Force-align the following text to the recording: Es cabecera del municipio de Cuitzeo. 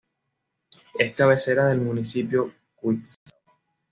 Es 0.97 1.13
cabecera 1.13 1.67
del 1.67 1.79
municipio 1.81 2.45
de 2.45 2.51
Cuitzeo. 2.75 3.37